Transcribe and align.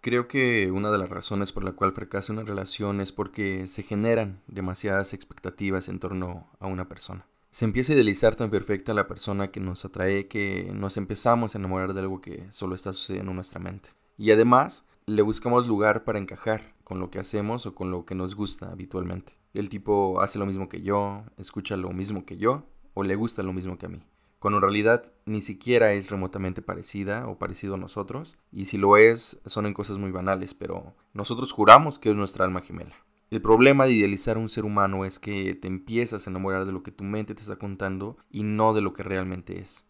Creo 0.00 0.28
que 0.28 0.70
una 0.70 0.92
de 0.92 0.98
las 0.98 1.10
razones 1.10 1.50
por 1.50 1.64
la 1.64 1.72
cual 1.72 1.92
fracasa 1.92 2.32
una 2.32 2.44
relación 2.44 3.00
es 3.00 3.10
porque 3.10 3.66
se 3.66 3.82
generan 3.82 4.40
demasiadas 4.46 5.12
expectativas 5.12 5.88
en 5.88 5.98
torno 5.98 6.48
a 6.60 6.68
una 6.68 6.88
persona. 6.88 7.26
Se 7.50 7.64
empieza 7.64 7.92
a 7.92 7.96
idealizar 7.96 8.36
tan 8.36 8.48
perfecta 8.50 8.94
la 8.94 9.08
persona 9.08 9.50
que 9.50 9.58
nos 9.58 9.84
atrae 9.84 10.28
que 10.28 10.70
nos 10.72 10.96
empezamos 10.98 11.54
a 11.54 11.58
enamorar 11.58 11.94
de 11.94 12.00
algo 12.00 12.20
que 12.20 12.46
solo 12.50 12.76
está 12.76 12.92
sucediendo 12.92 13.32
en 13.32 13.36
nuestra 13.36 13.58
mente. 13.58 13.90
Y 14.16 14.30
además, 14.30 14.86
le 15.06 15.22
buscamos 15.22 15.66
lugar 15.66 16.04
para 16.04 16.20
encajar 16.20 16.74
con 16.84 17.00
lo 17.00 17.10
que 17.10 17.18
hacemos 17.18 17.66
o 17.66 17.74
con 17.74 17.90
lo 17.90 18.04
que 18.04 18.14
nos 18.14 18.36
gusta 18.36 18.70
habitualmente. 18.70 19.32
El 19.52 19.68
tipo 19.68 20.20
hace 20.20 20.38
lo 20.38 20.46
mismo 20.46 20.68
que 20.68 20.82
yo, 20.82 21.24
escucha 21.38 21.76
lo 21.76 21.90
mismo 21.90 22.24
que 22.24 22.36
yo 22.36 22.66
o 22.94 23.02
le 23.02 23.16
gusta 23.16 23.42
lo 23.42 23.52
mismo 23.52 23.78
que 23.78 23.86
a 23.86 23.88
mí 23.88 24.02
cuando 24.38 24.58
en 24.58 24.62
realidad 24.62 25.12
ni 25.26 25.40
siquiera 25.40 25.92
es 25.92 26.10
remotamente 26.10 26.62
parecida 26.62 27.26
o 27.28 27.38
parecido 27.38 27.74
a 27.74 27.78
nosotros, 27.78 28.38
y 28.52 28.66
si 28.66 28.78
lo 28.78 28.96
es, 28.96 29.40
son 29.46 29.66
en 29.66 29.74
cosas 29.74 29.98
muy 29.98 30.10
banales, 30.10 30.54
pero 30.54 30.94
nosotros 31.12 31.52
juramos 31.52 31.98
que 31.98 32.10
es 32.10 32.16
nuestra 32.16 32.44
alma 32.44 32.60
gemela. 32.60 32.94
El 33.30 33.42
problema 33.42 33.84
de 33.84 33.92
idealizar 33.92 34.36
a 34.36 34.40
un 34.40 34.48
ser 34.48 34.64
humano 34.64 35.04
es 35.04 35.18
que 35.18 35.54
te 35.54 35.68
empiezas 35.68 36.26
a 36.26 36.30
enamorar 36.30 36.64
de 36.64 36.72
lo 36.72 36.82
que 36.82 36.92
tu 36.92 37.04
mente 37.04 37.34
te 37.34 37.42
está 37.42 37.56
contando 37.56 38.16
y 38.30 38.42
no 38.42 38.72
de 38.72 38.80
lo 38.80 38.94
que 38.94 39.02
realmente 39.02 39.58
es. 39.58 39.84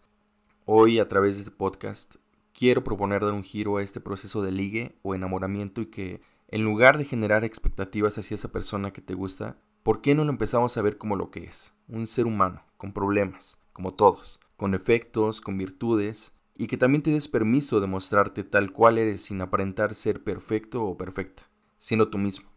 Hoy, 0.64 0.98
a 0.98 1.06
través 1.06 1.36
de 1.36 1.42
este 1.42 1.54
podcast, 1.54 2.16
quiero 2.52 2.82
proponer 2.82 3.22
dar 3.22 3.34
un 3.34 3.44
giro 3.44 3.76
a 3.76 3.82
este 3.82 4.00
proceso 4.00 4.42
de 4.42 4.50
ligue 4.50 4.98
o 5.02 5.14
enamoramiento 5.14 5.80
y 5.80 5.86
que, 5.86 6.20
en 6.48 6.64
lugar 6.64 6.98
de 6.98 7.04
generar 7.04 7.44
expectativas 7.44 8.18
hacia 8.18 8.34
esa 8.34 8.50
persona 8.50 8.92
que 8.92 9.02
te 9.02 9.14
gusta, 9.14 9.56
¿por 9.84 10.00
qué 10.00 10.16
no 10.16 10.24
lo 10.24 10.30
empezamos 10.30 10.76
a 10.76 10.82
ver 10.82 10.98
como 10.98 11.14
lo 11.14 11.30
que 11.30 11.44
es? 11.44 11.74
Un 11.86 12.08
ser 12.08 12.26
humano, 12.26 12.64
con 12.76 12.92
problemas, 12.92 13.58
como 13.78 13.92
todos, 13.92 14.40
con 14.56 14.74
efectos, 14.74 15.40
con 15.40 15.56
virtudes, 15.56 16.34
y 16.56 16.66
que 16.66 16.76
también 16.76 17.00
te 17.00 17.12
des 17.12 17.28
permiso 17.28 17.78
de 17.78 17.86
mostrarte 17.86 18.42
tal 18.42 18.72
cual 18.72 18.98
eres 18.98 19.22
sin 19.22 19.40
aparentar 19.40 19.94
ser 19.94 20.24
perfecto 20.24 20.82
o 20.82 20.96
perfecta, 20.96 21.48
siendo 21.76 22.08
tú 22.08 22.18
mismo. 22.18 22.50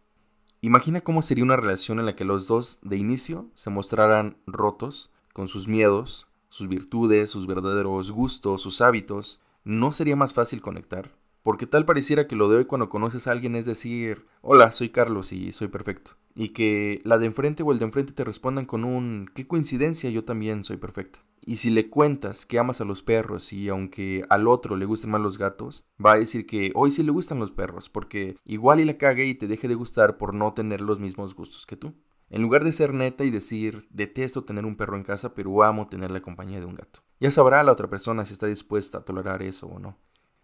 Imagina 0.62 1.00
cómo 1.00 1.22
sería 1.22 1.44
una 1.44 1.54
relación 1.54 2.00
en 2.00 2.06
la 2.06 2.16
que 2.16 2.24
los 2.24 2.48
dos 2.48 2.80
de 2.82 2.96
inicio 2.96 3.48
se 3.54 3.70
mostraran 3.70 4.36
rotos, 4.48 5.12
con 5.32 5.46
sus 5.46 5.68
miedos, 5.68 6.26
sus 6.48 6.66
virtudes, 6.66 7.30
sus 7.30 7.46
verdaderos 7.46 8.10
gustos, 8.10 8.60
sus 8.60 8.80
hábitos. 8.80 9.40
¿No 9.62 9.92
sería 9.92 10.16
más 10.16 10.34
fácil 10.34 10.60
conectar? 10.60 11.16
Porque 11.44 11.68
tal 11.68 11.84
pareciera 11.84 12.26
que 12.26 12.34
lo 12.34 12.48
de 12.48 12.56
hoy 12.56 12.64
cuando 12.64 12.88
conoces 12.88 13.28
a 13.28 13.30
alguien 13.30 13.54
es 13.54 13.64
decir, 13.64 14.26
hola, 14.40 14.72
soy 14.72 14.88
Carlos 14.88 15.32
y 15.32 15.52
soy 15.52 15.68
perfecto. 15.68 16.16
Y 16.34 16.50
que 16.50 17.00
la 17.04 17.18
de 17.18 17.26
enfrente 17.26 17.62
o 17.62 17.72
el 17.72 17.78
de 17.78 17.84
enfrente 17.84 18.12
te 18.12 18.24
respondan 18.24 18.64
con 18.64 18.84
un, 18.84 19.30
qué 19.34 19.46
coincidencia, 19.46 20.10
yo 20.10 20.24
también 20.24 20.64
soy 20.64 20.78
perfecta. 20.78 21.20
Y 21.44 21.56
si 21.56 21.70
le 21.70 21.90
cuentas 21.90 22.46
que 22.46 22.58
amas 22.58 22.80
a 22.80 22.84
los 22.84 23.02
perros 23.02 23.52
y 23.52 23.68
aunque 23.68 24.24
al 24.28 24.46
otro 24.46 24.76
le 24.76 24.86
gusten 24.86 25.10
más 25.10 25.20
los 25.20 25.38
gatos, 25.38 25.84
va 26.04 26.12
a 26.12 26.18
decir 26.18 26.46
que 26.46 26.70
hoy 26.74 26.90
sí 26.90 27.02
le 27.02 27.10
gustan 27.10 27.40
los 27.40 27.50
perros, 27.50 27.90
porque 27.90 28.36
igual 28.44 28.80
y 28.80 28.84
la 28.84 28.96
cague 28.96 29.26
y 29.26 29.34
te 29.34 29.48
deje 29.48 29.66
de 29.66 29.74
gustar 29.74 30.18
por 30.18 30.34
no 30.34 30.54
tener 30.54 30.80
los 30.80 31.00
mismos 31.00 31.34
gustos 31.34 31.66
que 31.66 31.76
tú. 31.76 31.94
En 32.30 32.40
lugar 32.40 32.64
de 32.64 32.72
ser 32.72 32.94
neta 32.94 33.24
y 33.24 33.30
decir, 33.30 33.86
detesto 33.90 34.44
tener 34.44 34.64
un 34.64 34.76
perro 34.76 34.96
en 34.96 35.02
casa, 35.02 35.34
pero 35.34 35.62
amo 35.64 35.88
tener 35.88 36.10
la 36.10 36.22
compañía 36.22 36.60
de 36.60 36.66
un 36.66 36.76
gato. 36.76 37.00
Ya 37.20 37.30
sabrá 37.30 37.62
la 37.62 37.72
otra 37.72 37.90
persona 37.90 38.24
si 38.24 38.32
está 38.32 38.46
dispuesta 38.46 38.98
a 38.98 39.04
tolerar 39.04 39.42
eso 39.42 39.66
o 39.66 39.78
no. 39.78 39.98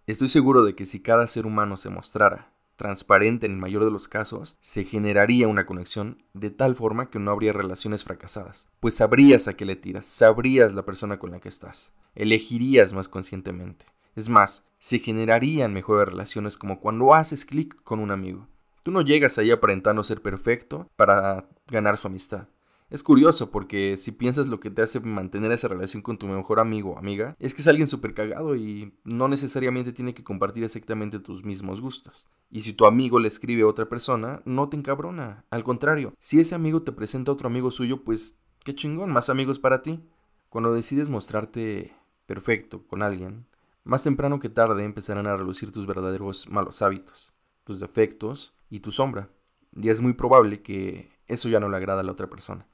Estoy 0.06 0.28
seguro 0.28 0.64
de 0.64 0.74
que 0.74 0.84
si 0.84 1.00
cada 1.00 1.26
ser 1.26 1.46
humano 1.46 1.76
se 1.76 1.90
mostrara 1.90 2.52
transparente 2.78 3.44
en 3.44 3.52
el 3.52 3.58
mayor 3.58 3.84
de 3.84 3.90
los 3.90 4.06
casos, 4.06 4.56
se 4.60 4.84
generaría 4.84 5.48
una 5.48 5.66
conexión 5.66 6.22
de 6.32 6.50
tal 6.50 6.76
forma 6.76 7.10
que 7.10 7.18
no 7.18 7.32
habría 7.32 7.52
relaciones 7.52 8.04
fracasadas, 8.04 8.68
pues 8.78 8.94
sabrías 8.94 9.48
a 9.48 9.54
qué 9.54 9.66
le 9.66 9.74
tiras, 9.74 10.06
sabrías 10.06 10.72
la 10.72 10.86
persona 10.86 11.18
con 11.18 11.32
la 11.32 11.40
que 11.40 11.48
estás, 11.48 11.92
elegirías 12.14 12.92
más 12.92 13.08
conscientemente. 13.08 13.84
Es 14.14 14.28
más, 14.28 14.64
se 14.78 15.00
generarían 15.00 15.72
mejores 15.72 16.08
relaciones 16.08 16.56
como 16.56 16.80
cuando 16.80 17.14
haces 17.14 17.44
clic 17.44 17.82
con 17.82 17.98
un 17.98 18.12
amigo. 18.12 18.46
Tú 18.84 18.92
no 18.92 19.02
llegas 19.02 19.38
ahí 19.38 19.50
aparentando 19.50 20.04
ser 20.04 20.22
perfecto 20.22 20.88
para 20.94 21.48
ganar 21.66 21.96
su 21.96 22.06
amistad. 22.06 22.46
Es 22.90 23.02
curioso 23.02 23.50
porque 23.50 23.98
si 23.98 24.12
piensas 24.12 24.48
lo 24.48 24.60
que 24.60 24.70
te 24.70 24.80
hace 24.80 25.00
mantener 25.00 25.52
esa 25.52 25.68
relación 25.68 26.00
con 26.00 26.16
tu 26.16 26.26
mejor 26.26 26.58
amigo 26.58 26.92
o 26.92 26.98
amiga, 26.98 27.36
es 27.38 27.52
que 27.52 27.60
es 27.60 27.68
alguien 27.68 27.86
súper 27.86 28.14
cagado 28.14 28.56
y 28.56 28.94
no 29.04 29.28
necesariamente 29.28 29.92
tiene 29.92 30.14
que 30.14 30.24
compartir 30.24 30.64
exactamente 30.64 31.18
tus 31.18 31.44
mismos 31.44 31.82
gustos. 31.82 32.28
Y 32.50 32.62
si 32.62 32.72
tu 32.72 32.86
amigo 32.86 33.18
le 33.20 33.28
escribe 33.28 33.60
a 33.60 33.66
otra 33.66 33.90
persona, 33.90 34.40
no 34.46 34.70
te 34.70 34.78
encabrona. 34.78 35.44
Al 35.50 35.64
contrario, 35.64 36.14
si 36.18 36.40
ese 36.40 36.54
amigo 36.54 36.82
te 36.82 36.92
presenta 36.92 37.30
a 37.30 37.34
otro 37.34 37.48
amigo 37.48 37.70
suyo, 37.70 38.04
pues 38.04 38.38
qué 38.64 38.74
chingón, 38.74 39.12
más 39.12 39.28
amigos 39.28 39.58
para 39.58 39.82
ti. 39.82 40.00
Cuando 40.48 40.72
decides 40.72 41.10
mostrarte 41.10 41.94
perfecto 42.24 42.86
con 42.86 43.02
alguien, 43.02 43.44
más 43.84 44.02
temprano 44.02 44.40
que 44.40 44.48
tarde 44.48 44.84
empezarán 44.84 45.26
a 45.26 45.36
relucir 45.36 45.72
tus 45.72 45.86
verdaderos 45.86 46.48
malos 46.48 46.80
hábitos, 46.80 47.34
tus 47.64 47.80
defectos 47.80 48.54
y 48.70 48.80
tu 48.80 48.92
sombra. 48.92 49.28
Y 49.76 49.90
es 49.90 50.00
muy 50.00 50.14
probable 50.14 50.62
que 50.62 51.10
eso 51.26 51.50
ya 51.50 51.60
no 51.60 51.68
le 51.68 51.76
agrada 51.76 52.00
a 52.00 52.04
la 52.04 52.12
otra 52.12 52.30
persona 52.30 52.66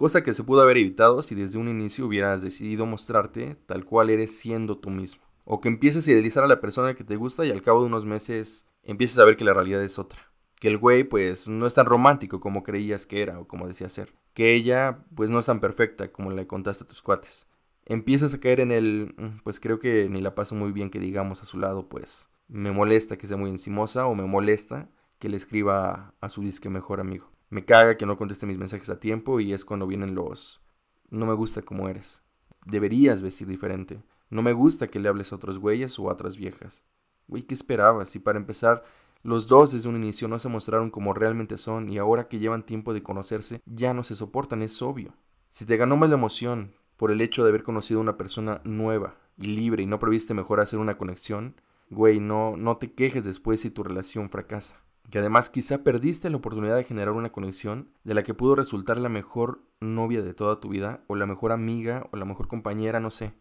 cosa 0.00 0.22
que 0.22 0.32
se 0.32 0.44
pudo 0.44 0.62
haber 0.62 0.78
evitado 0.78 1.22
si 1.22 1.34
desde 1.34 1.58
un 1.58 1.68
inicio 1.68 2.06
hubieras 2.06 2.40
decidido 2.40 2.86
mostrarte 2.86 3.58
tal 3.66 3.84
cual 3.84 4.08
eres 4.08 4.34
siendo 4.34 4.78
tú 4.78 4.88
mismo. 4.88 5.22
O 5.44 5.60
que 5.60 5.68
empieces 5.68 6.08
a 6.08 6.12
idealizar 6.12 6.42
a 6.42 6.46
la 6.46 6.62
persona 6.62 6.94
que 6.94 7.04
te 7.04 7.16
gusta 7.16 7.44
y 7.44 7.50
al 7.50 7.60
cabo 7.60 7.80
de 7.80 7.88
unos 7.88 8.06
meses 8.06 8.66
empieces 8.82 9.18
a 9.18 9.26
ver 9.26 9.36
que 9.36 9.44
la 9.44 9.52
realidad 9.52 9.84
es 9.84 9.98
otra. 9.98 10.18
Que 10.58 10.68
el 10.68 10.78
güey 10.78 11.04
pues 11.04 11.48
no 11.48 11.66
es 11.66 11.74
tan 11.74 11.84
romántico 11.84 12.40
como 12.40 12.62
creías 12.62 13.04
que 13.04 13.20
era 13.20 13.40
o 13.40 13.46
como 13.46 13.68
decía 13.68 13.90
ser. 13.90 14.14
Que 14.32 14.54
ella 14.54 15.04
pues 15.14 15.28
no 15.28 15.38
es 15.38 15.44
tan 15.44 15.60
perfecta 15.60 16.10
como 16.10 16.30
le 16.30 16.46
contaste 16.46 16.84
a 16.84 16.86
tus 16.86 17.02
cuates. 17.02 17.46
Empiezas 17.84 18.32
a 18.32 18.40
caer 18.40 18.60
en 18.60 18.72
el 18.72 19.14
mm, 19.18 19.42
pues 19.44 19.60
creo 19.60 19.80
que 19.80 20.08
ni 20.08 20.22
la 20.22 20.34
paso 20.34 20.54
muy 20.54 20.72
bien 20.72 20.88
que 20.88 20.98
digamos 20.98 21.42
a 21.42 21.44
su 21.44 21.58
lado 21.58 21.90
pues 21.90 22.30
me 22.48 22.72
molesta 22.72 23.18
que 23.18 23.26
sea 23.26 23.36
muy 23.36 23.50
encimosa 23.50 24.06
o 24.06 24.14
me 24.14 24.24
molesta 24.24 24.88
que 25.18 25.28
le 25.28 25.36
escriba 25.36 26.14
a 26.22 26.30
su 26.30 26.40
disque 26.40 26.70
mejor 26.70 27.00
amigo. 27.00 27.30
Me 27.50 27.64
caga 27.64 27.96
que 27.96 28.06
no 28.06 28.16
conteste 28.16 28.46
mis 28.46 28.58
mensajes 28.58 28.90
a 28.90 29.00
tiempo 29.00 29.40
y 29.40 29.52
es 29.52 29.64
cuando 29.64 29.88
vienen 29.88 30.14
los... 30.14 30.60
No 31.10 31.26
me 31.26 31.34
gusta 31.34 31.62
como 31.62 31.88
eres. 31.88 32.22
Deberías 32.64 33.22
vestir 33.22 33.48
diferente. 33.48 34.04
No 34.28 34.40
me 34.40 34.52
gusta 34.52 34.86
que 34.86 35.00
le 35.00 35.08
hables 35.08 35.32
a 35.32 35.34
otros 35.34 35.58
güeyes 35.58 35.98
o 35.98 36.08
a 36.08 36.12
otras 36.12 36.36
viejas. 36.36 36.84
Güey, 37.26 37.42
¿qué 37.42 37.54
esperabas? 37.54 38.14
Y 38.14 38.20
para 38.20 38.38
empezar, 38.38 38.84
los 39.24 39.48
dos 39.48 39.72
desde 39.72 39.88
un 39.88 39.96
inicio 39.96 40.28
no 40.28 40.38
se 40.38 40.48
mostraron 40.48 40.90
como 40.90 41.12
realmente 41.12 41.56
son 41.56 41.88
y 41.88 41.98
ahora 41.98 42.28
que 42.28 42.38
llevan 42.38 42.64
tiempo 42.64 42.94
de 42.94 43.02
conocerse 43.02 43.60
ya 43.66 43.94
no 43.94 44.04
se 44.04 44.14
soportan, 44.14 44.62
es 44.62 44.80
obvio. 44.80 45.16
Si 45.48 45.64
te 45.64 45.76
ganó 45.76 45.96
más 45.96 46.08
la 46.08 46.14
emoción 46.14 46.76
por 46.96 47.10
el 47.10 47.20
hecho 47.20 47.42
de 47.42 47.48
haber 47.48 47.64
conocido 47.64 47.98
a 47.98 48.04
una 48.04 48.16
persona 48.16 48.60
nueva 48.62 49.16
y 49.36 49.46
libre 49.46 49.82
y 49.82 49.86
no 49.86 49.98
previste 49.98 50.34
mejor 50.34 50.60
hacer 50.60 50.78
una 50.78 50.96
conexión, 50.96 51.60
güey, 51.88 52.20
no, 52.20 52.56
no 52.56 52.76
te 52.76 52.92
quejes 52.92 53.24
después 53.24 53.60
si 53.60 53.72
tu 53.72 53.82
relación 53.82 54.30
fracasa 54.30 54.80
que 55.10 55.18
además 55.18 55.50
quizá 55.50 55.82
perdiste 55.82 56.30
la 56.30 56.36
oportunidad 56.36 56.76
de 56.76 56.84
generar 56.84 57.14
una 57.14 57.32
conexión 57.32 57.90
de 58.04 58.14
la 58.14 58.22
que 58.22 58.34
pudo 58.34 58.54
resultar 58.54 58.96
la 58.98 59.08
mejor 59.08 59.62
novia 59.80 60.22
de 60.22 60.34
toda 60.34 60.60
tu 60.60 60.68
vida, 60.68 61.04
o 61.08 61.16
la 61.16 61.26
mejor 61.26 61.52
amiga, 61.52 62.06
o 62.12 62.16
la 62.16 62.24
mejor 62.24 62.48
compañera, 62.48 63.00
no 63.00 63.10
sé. 63.10 63.32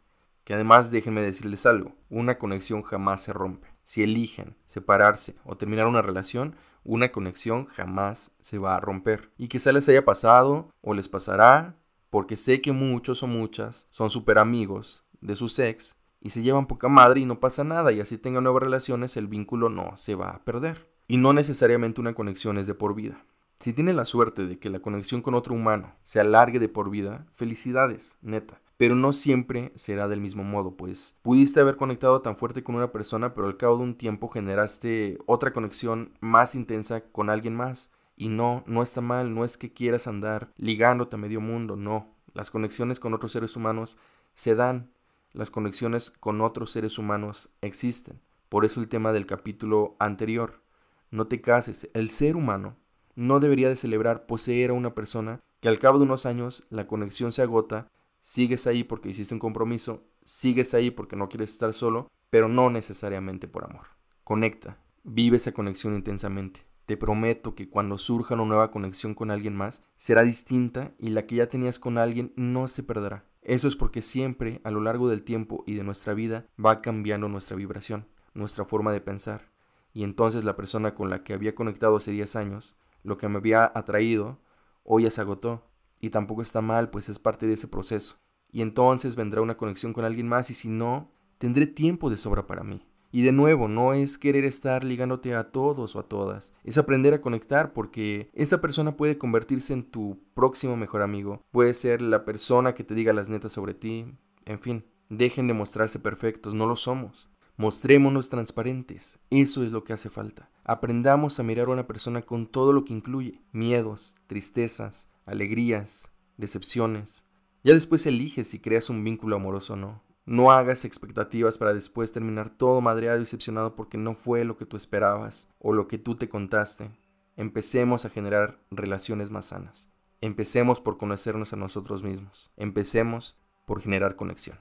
Que 0.44 0.54
además 0.54 0.90
déjenme 0.90 1.22
decirles 1.22 1.66
algo, 1.66 1.94
una 2.10 2.38
conexión 2.38 2.82
jamás 2.82 3.24
se 3.24 3.34
rompe. 3.34 3.68
Si 3.84 4.04
eligen 4.04 4.58
separarse 4.66 5.36
o 5.44 5.58
terminar 5.58 5.88
una 5.88 6.02
relación, 6.02 6.56
una 6.84 7.12
conexión 7.12 7.66
jamás 7.66 8.32
se 8.42 8.58
va 8.58 8.76
a 8.76 8.80
romper. 8.80 9.32
Y 9.38 9.48
quizá 9.48 9.72
les 9.72 9.88
haya 9.90 10.06
pasado 10.06 10.74
o 10.82 10.94
les 10.94 11.08
pasará, 11.08 11.76
porque 12.10 12.36
sé 12.36 12.62
que 12.62 12.72
muchos 12.72 13.22
o 13.22 13.28
muchas 13.28 13.88
son 13.92 14.10
súper 14.10 14.40
amigos 14.40 15.06
de 15.22 15.36
su 15.36 15.46
ex 15.62 15.98
y 16.22 16.32
se 16.32 16.42
llevan 16.42 16.68
poca 16.68 16.90
madre 16.90 17.20
y 17.20 17.26
no 17.26 17.40
pasa 17.40 17.64
nada 17.64 17.92
y 17.92 18.00
así 18.00 18.18
tengan 18.18 18.44
nuevas 18.44 18.64
relaciones, 18.64 19.18
el 19.18 19.28
vínculo 19.28 19.70
no 19.70 19.96
se 19.96 20.16
va 20.16 20.30
a 20.32 20.44
perder. 20.44 20.90
Y 21.12 21.18
no 21.18 21.34
necesariamente 21.34 22.00
una 22.00 22.14
conexión 22.14 22.60
es 22.60 22.68
de 22.68 22.76
por 22.76 22.94
vida. 22.94 23.26
Si 23.60 23.74
tienes 23.74 23.96
la 23.96 24.06
suerte 24.06 24.46
de 24.46 24.60
que 24.60 24.70
la 24.70 24.80
conexión 24.80 25.24
con 25.24 25.34
otro 25.34 25.56
humano 25.56 25.96
se 26.04 26.20
alargue 26.20 26.60
de 26.60 26.70
por 26.70 26.92
vida, 26.92 27.26
felicidades, 27.32 28.16
neta. 28.22 28.62
Pero 28.78 28.94
no 28.94 29.12
siempre 29.12 29.72
será 29.74 30.08
del 30.08 30.22
mismo 30.22 30.44
modo, 30.44 30.78
pues 30.78 31.16
pudiste 31.24 31.62
haber 31.62 31.78
conectado 31.78 32.22
tan 32.22 32.36
fuerte 32.36 32.64
con 32.64 32.76
una 32.76 32.92
persona, 32.92 33.34
pero 33.34 33.48
al 33.48 33.58
cabo 33.58 33.78
de 33.78 33.86
un 33.86 33.96
tiempo 33.96 34.30
generaste 34.30 35.18
otra 35.26 35.52
conexión 35.52 36.14
más 36.20 36.54
intensa 36.54 37.02
con 37.02 37.32
alguien 37.32 37.56
más. 37.56 37.92
Y 38.16 38.30
no, 38.30 38.64
no 38.68 38.84
está 38.84 39.02
mal, 39.02 39.34
no 39.34 39.44
es 39.44 39.58
que 39.58 39.74
quieras 39.74 40.06
andar 40.06 40.54
ligándote 40.58 41.16
a 41.16 41.20
medio 41.20 41.42
mundo, 41.42 41.76
no. 41.76 42.14
Las 42.36 42.52
conexiones 42.52 43.00
con 43.00 43.16
otros 43.16 43.32
seres 43.32 43.56
humanos 43.56 43.98
se 44.36 44.54
dan, 44.54 44.92
las 45.34 45.50
conexiones 45.50 46.12
con 46.12 46.40
otros 46.42 46.72
seres 46.72 47.00
humanos 47.00 47.50
existen. 47.62 48.22
Por 48.48 48.64
eso 48.64 48.80
el 48.80 48.88
tema 48.88 49.12
del 49.12 49.26
capítulo 49.26 49.96
anterior 49.98 50.62
no 51.12 51.28
te 51.28 51.42
cases. 51.42 51.90
El 51.94 52.10
ser 52.10 52.36
humano 52.36 52.78
no 53.16 53.40
debería 53.40 53.70
de 53.70 53.76
celebrar 53.76 54.26
poseer 54.26 54.70
a 54.70 54.74
una 54.74 54.96
persona 54.96 55.42
que 55.60 55.68
al 55.68 55.80
cabo 55.80 55.98
de 55.98 56.06
unos 56.06 56.26
años 56.26 56.66
la 56.70 56.88
conexión 56.88 57.32
se 57.32 57.42
agota, 57.42 57.90
sigues 58.22 58.68
ahí 58.68 58.84
porque 58.84 59.10
hiciste 59.10 59.34
un 59.34 59.40
compromiso, 59.40 60.06
sigues 60.24 60.74
ahí 60.74 60.92
porque 60.92 61.16
no 61.16 61.28
quieres 61.28 61.52
estar 61.52 61.74
solo, 61.74 62.08
pero 62.30 62.48
no 62.48 62.70
necesariamente 62.70 63.48
por 63.48 63.66
amor. 63.66 63.88
Conecta, 64.24 64.78
vive 65.04 65.38
esa 65.38 65.52
conexión 65.52 65.96
intensamente. 65.96 66.66
Te 66.86 66.98
prometo 66.98 67.56
que 67.56 67.70
cuando 67.70 67.98
surja 67.98 68.36
una 68.36 68.46
nueva 68.46 68.72
conexión 68.72 69.14
con 69.14 69.32
alguien 69.32 69.56
más, 69.56 69.84
será 69.96 70.24
distinta 70.24 70.94
y 70.98 71.10
la 71.10 71.28
que 71.28 71.36
ya 71.36 71.48
tenías 71.48 71.78
con 71.78 71.98
alguien 71.98 72.34
no 72.36 72.68
se 72.68 72.84
perderá. 72.84 73.26
Eso 73.42 73.68
es 73.68 73.76
porque 73.76 74.02
siempre, 74.02 74.60
a 74.64 74.72
lo 74.72 74.82
largo 74.82 75.10
del 75.10 75.24
tiempo 75.24 75.64
y 75.68 75.76
de 75.76 75.84
nuestra 75.84 76.14
vida, 76.14 76.48
va 76.64 76.82
cambiando 76.82 77.28
nuestra 77.28 77.56
vibración, 77.56 78.08
nuestra 78.34 78.66
forma 78.66 78.92
de 78.92 79.02
pensar 79.02 79.50
y 79.94 80.04
entonces 80.04 80.44
la 80.44 80.56
persona 80.56 80.96
con 80.96 81.10
la 81.10 81.24
que 81.24 81.34
había 81.34 81.56
conectado 81.56 81.98
hace 81.98 82.12
10 82.12 82.36
años, 82.36 82.76
lo 83.04 83.18
que 83.18 83.28
me 83.30 83.38
había 83.38 83.72
atraído, 83.74 84.40
hoy 84.84 85.04
ya 85.04 85.12
se 85.12 85.22
agotó. 85.22 85.66
Y 86.02 86.12
tampoco 86.12 86.42
está 86.42 86.62
mal, 86.62 86.90
pues 86.90 87.10
es 87.10 87.20
parte 87.20 87.46
de 87.46 87.54
ese 87.54 87.68
proceso. 87.68 88.18
Y 88.52 88.62
entonces 88.62 89.16
vendrá 89.16 89.42
una 89.42 89.58
conexión 89.58 89.94
con 89.94 90.06
alguien 90.06 90.28
más 90.28 90.50
y 90.50 90.54
si 90.54 90.70
no, 90.70 91.12
tendré 91.38 91.68
tiempo 91.68 92.10
de 92.10 92.18
sobra 92.18 92.48
para 92.48 92.64
mí. 92.64 92.86
Y 93.12 93.24
de 93.24 93.32
nuevo, 93.32 93.68
no 93.68 93.94
es 93.94 94.18
querer 94.18 94.46
estar 94.46 94.84
ligándote 94.84 95.34
a 95.34 95.52
todos 95.52 95.96
o 95.96 96.00
a 96.00 96.08
todas, 96.08 96.54
es 96.64 96.78
aprender 96.78 97.14
a 97.16 97.22
conectar 97.22 97.74
porque 97.74 98.30
esa 98.34 98.62
persona 98.62 98.96
puede 98.98 99.18
convertirse 99.18 99.74
en 99.74 99.84
tu 99.84 100.22
próximo 100.36 100.78
mejor 100.78 101.02
amigo, 101.02 101.42
puede 101.50 101.74
ser 101.74 102.04
la 102.04 102.24
persona 102.24 102.76
que 102.76 102.84
te 102.84 102.94
diga 102.94 103.12
las 103.12 103.28
netas 103.28 103.52
sobre 103.52 103.74
ti, 103.74 104.06
en 104.46 104.60
fin, 104.60 104.86
dejen 105.10 105.48
de 105.48 105.56
mostrarse 105.56 105.98
perfectos, 105.98 106.54
no 106.54 106.68
lo 106.68 106.76
somos. 106.76 107.32
Mostrémonos 107.60 108.30
transparentes, 108.30 109.20
eso 109.30 109.64
es 109.64 109.74
lo 109.74 109.84
que 109.84 109.92
hace 109.92 110.10
falta. 110.10 110.50
Aprendamos 110.64 111.38
a 111.38 111.44
mirar 111.44 111.68
a 111.68 111.72
una 111.72 111.88
persona 111.88 112.22
con 112.22 112.48
todo 112.48 112.72
lo 112.72 112.86
que 112.86 112.94
incluye, 112.94 113.42
miedos, 113.52 114.16
tristezas, 114.28 115.10
alegrías, 115.26 116.10
decepciones. 116.38 117.26
Ya 117.66 117.74
después 117.74 118.06
eliges 118.06 118.48
si 118.48 118.60
creas 118.60 118.90
un 118.90 119.04
vínculo 119.04 119.36
amoroso 119.36 119.74
o 119.74 119.76
no. 119.76 120.02
No 120.26 120.54
hagas 120.54 120.86
expectativas 120.86 121.58
para 121.58 121.74
después 121.74 122.14
terminar 122.14 122.50
todo 122.50 122.80
madreado 122.80 123.18
y 123.18 123.24
decepcionado 123.24 123.76
porque 123.76 123.98
no 123.98 124.16
fue 124.16 124.46
lo 124.46 124.56
que 124.56 124.66
tú 124.66 124.78
esperabas 124.78 125.50
o 125.60 125.74
lo 125.74 125.90
que 125.90 125.98
tú 125.98 126.16
te 126.16 126.30
contaste. 126.30 126.98
Empecemos 127.36 128.06
a 128.06 128.10
generar 128.10 128.64
relaciones 128.72 129.32
más 129.32 129.48
sanas. 129.48 129.90
Empecemos 130.22 130.80
por 130.80 130.98
conocernos 130.98 131.52
a 131.52 131.58
nosotros 131.58 132.04
mismos. 132.04 132.54
Empecemos 132.56 133.36
por 133.66 133.82
generar 133.82 134.16
conexión. 134.16 134.58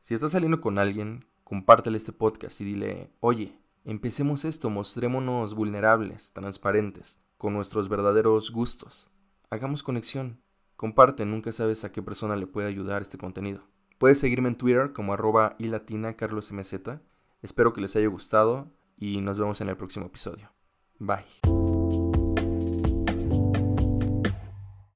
Si 0.00 0.14
estás 0.14 0.30
saliendo 0.30 0.62
con 0.62 0.78
alguien 0.78 1.26
compártele 1.50 1.96
este 1.96 2.12
podcast 2.12 2.60
y 2.60 2.64
dile, 2.64 3.10
oye, 3.18 3.58
empecemos 3.84 4.44
esto, 4.44 4.70
mostrémonos 4.70 5.56
vulnerables, 5.56 6.32
transparentes, 6.32 7.20
con 7.38 7.54
nuestros 7.54 7.88
verdaderos 7.88 8.52
gustos. 8.52 9.10
Hagamos 9.50 9.82
conexión. 9.82 10.40
Comparte, 10.76 11.26
nunca 11.26 11.50
sabes 11.50 11.82
a 11.82 11.90
qué 11.90 12.02
persona 12.02 12.36
le 12.36 12.46
puede 12.46 12.68
ayudar 12.68 13.02
este 13.02 13.18
contenido. 13.18 13.64
Puedes 13.98 14.20
seguirme 14.20 14.48
en 14.48 14.58
Twitter 14.58 14.92
como 14.92 15.12
arroba 15.12 15.56
y 15.58 15.64
latina. 15.66 16.14
Espero 17.42 17.72
que 17.72 17.80
les 17.80 17.96
haya 17.96 18.06
gustado 18.06 18.70
y 18.96 19.20
nos 19.20 19.36
vemos 19.36 19.60
en 19.60 19.70
el 19.70 19.76
próximo 19.76 20.06
episodio. 20.06 20.52
Bye. 21.00 21.59